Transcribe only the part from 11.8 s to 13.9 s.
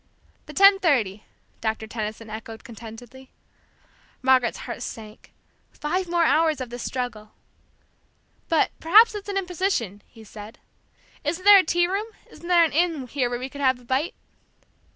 room isn't there an inn here where we could have a